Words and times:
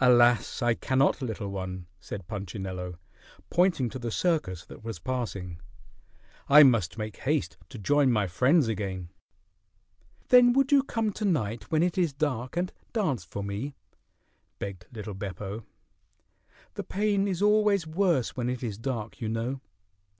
"Alas! 0.00 0.62
I 0.62 0.74
cannot, 0.74 1.20
little 1.20 1.48
one," 1.50 1.88
said 1.98 2.28
Punchinello, 2.28 2.98
pointing 3.50 3.90
to 3.90 3.98
the 3.98 4.12
circus 4.12 4.64
that 4.66 4.84
was 4.84 5.00
passing. 5.00 5.58
"I 6.48 6.62
must 6.62 6.96
make 6.96 7.16
haste 7.16 7.56
to 7.70 7.76
join 7.76 8.12
my 8.12 8.28
friends 8.28 8.68
again." 8.68 9.08
"Then 10.28 10.52
would 10.52 10.70
you 10.70 10.84
come 10.84 11.10
to 11.14 11.24
night 11.24 11.64
when 11.68 11.82
it 11.82 11.98
is 11.98 12.12
dark 12.12 12.56
and 12.56 12.72
dance 12.92 13.24
for 13.24 13.42
me?" 13.42 13.74
begged 14.60 14.86
little 14.92 15.14
Beppo. 15.14 15.64
"The 16.74 16.84
pain 16.84 17.26
is 17.26 17.42
always 17.42 17.88
worse 17.88 18.36
when 18.36 18.48
it 18.48 18.62
is 18.62 18.78
dark, 18.78 19.20
you 19.20 19.28
know." 19.28 19.60